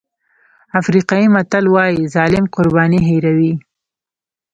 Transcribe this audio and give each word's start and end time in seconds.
افریقایي 0.79 1.27
متل 1.35 1.65
وایي 1.73 2.03
ظالم 2.15 2.45
قرباني 2.55 2.99
هېروي. 3.09 3.53